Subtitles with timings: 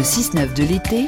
[0.00, 1.06] Le 6-9 de l'été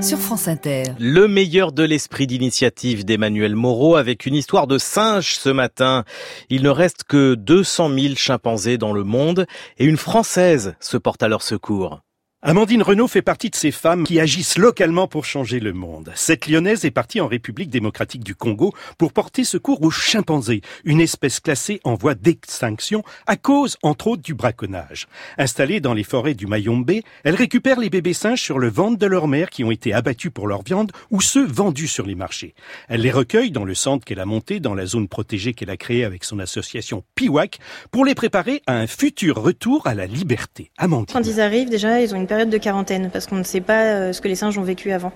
[0.00, 0.84] sur France Inter.
[0.98, 6.04] Le meilleur de l'esprit d'initiative d'Emmanuel Moreau avec une histoire de singe ce matin.
[6.48, 9.44] Il ne reste que 200 000 chimpanzés dans le monde
[9.76, 12.00] et une Française se porte à leur secours.
[12.42, 16.12] Amandine Renault fait partie de ces femmes qui agissent localement pour changer le monde.
[16.14, 21.00] Cette lyonnaise est partie en République démocratique du Congo pour porter secours aux chimpanzés, une
[21.00, 25.06] espèce classée en voie d'extinction à cause, entre autres, du braconnage.
[25.38, 29.06] Installée dans les forêts du Mayombe, elle récupère les bébés singes sur le ventre de
[29.06, 32.54] leur mère qui ont été abattus pour leur viande ou ceux vendus sur les marchés.
[32.90, 35.78] Elle les recueille dans le centre qu'elle a monté dans la zone protégée qu'elle a
[35.78, 37.60] créée avec son association PIWAC
[37.90, 40.70] pour les préparer à un futur retour à la liberté.
[40.76, 41.14] Amandine.
[41.14, 44.12] Quand ils arrivent, déjà, ils ont période de quarantaine parce qu'on ne sait pas euh,
[44.12, 45.12] ce que les singes ont vécu avant.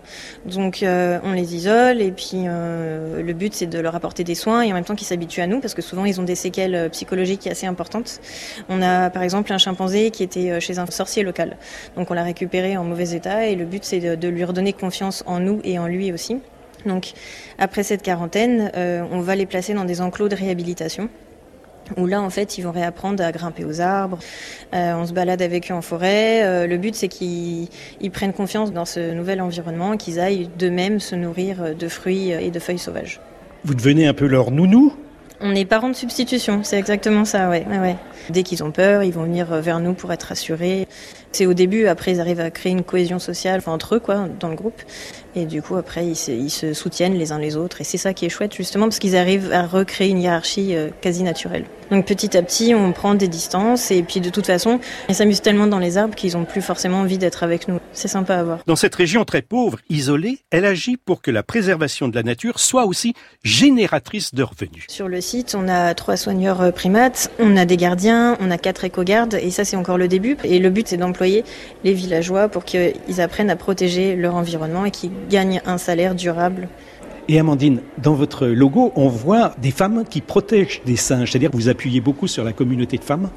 [0.47, 4.35] Donc euh, on les isole et puis euh, le but c'est de leur apporter des
[4.35, 6.35] soins et en même temps qu'ils s'habituent à nous parce que souvent ils ont des
[6.35, 8.21] séquelles psychologiques assez importantes.
[8.69, 11.57] On a par exemple un chimpanzé qui était chez un sorcier local.
[11.97, 14.73] Donc on l'a récupéré en mauvais état et le but c'est de, de lui redonner
[14.73, 16.39] confiance en nous et en lui aussi.
[16.87, 17.13] Donc
[17.59, 21.11] après cette quarantaine, on va les placer dans des enclos de réhabilitation
[21.97, 24.19] où là en fait ils vont réapprendre à grimper aux arbres,
[24.75, 26.43] euh, on se balade avec eux en forêt.
[26.45, 27.69] Euh, le but c'est qu'ils
[28.13, 32.59] prennent confiance dans ce nouvel environnement, qu'ils aillent d'eux-mêmes se nourrir de fruits et de
[32.59, 33.21] feuilles sauvages.
[33.65, 34.95] Vous devenez un peu leur nounou?
[35.43, 37.65] On est parents de substitution, c'est exactement ça, ouais.
[37.67, 37.97] ouais, ouais.
[38.29, 40.87] Dès qu'ils ont peur, ils vont venir vers nous pour être rassurés.
[41.33, 44.27] C'est au début, après ils arrivent à créer une cohésion sociale enfin, entre eux, quoi,
[44.41, 44.83] dans le groupe.
[45.37, 47.81] Et du coup, après, ils se, ils se soutiennent les uns les autres.
[47.81, 50.89] Et c'est ça qui est chouette, justement, parce qu'ils arrivent à recréer une hiérarchie euh,
[51.01, 51.65] quasi naturelle.
[51.91, 53.91] Donc petit à petit, on prend des distances.
[53.91, 57.01] Et puis de toute façon, ils s'amusent tellement dans les arbres qu'ils ont plus forcément
[57.01, 57.81] envie d'être avec nous.
[57.93, 58.59] C'est sympa à voir.
[58.67, 62.61] Dans cette région très pauvre, isolée, elle agit pour que la préservation de la nature
[62.61, 64.85] soit aussi génératrice de revenus.
[64.89, 68.59] Sur le site, on a trois soigneurs euh, primates, on a des gardiens, on a
[68.59, 69.35] quatre éco-gardes.
[69.35, 70.37] Et ça, c'est encore le début.
[70.45, 74.91] Et le but, c'est d'employer les villageois pour qu'ils apprennent à protéger leur environnement et
[74.91, 76.69] qu'ils gagnent un salaire durable.
[77.33, 81.57] Et Amandine, dans votre logo, on voit des femmes qui protègent des singes, c'est-à-dire que
[81.57, 83.31] vous appuyez beaucoup sur la communauté de femmes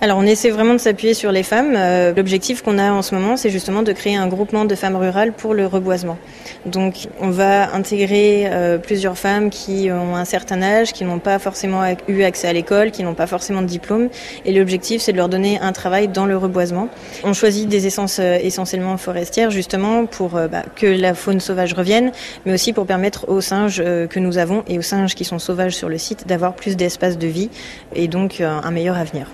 [0.00, 1.72] Alors on essaie vraiment de s'appuyer sur les femmes.
[1.74, 4.94] Euh, l'objectif qu'on a en ce moment, c'est justement de créer un groupement de femmes
[4.94, 6.16] rurales pour le reboisement.
[6.64, 11.40] Donc on va intégrer euh, plusieurs femmes qui ont un certain âge, qui n'ont pas
[11.40, 14.10] forcément eu accès à l'école, qui n'ont pas forcément de diplôme.
[14.44, 16.88] Et l'objectif, c'est de leur donner un travail dans le reboisement.
[17.24, 22.12] On choisit des essences euh, essentiellement forestières, justement pour bah, que la faune sauvage revienne,
[22.46, 25.38] mais aussi pour permettre aux singes euh, que nous avons et aux singes qui sont
[25.38, 27.50] sauvages sur le site d'avoir plus d'espace de vie
[27.94, 29.28] et donc euh, un meilleur avenir.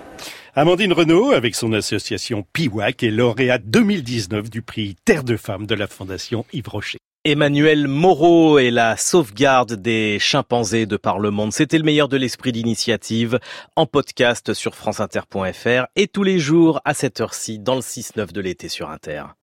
[0.55, 5.75] Amandine Renault, avec son association PIWAC, est lauréate 2019 du prix Terre de Femmes de
[5.75, 6.97] la Fondation Yves Rocher.
[7.29, 11.51] Emmanuel Moreau et la sauvegarde des chimpanzés de par le monde.
[11.51, 13.37] C'était le meilleur de l'esprit d'initiative
[13.75, 18.39] en podcast sur franceinter.fr et tous les jours à cette heure-ci dans le 6-9 de
[18.41, 19.23] l'été sur Inter.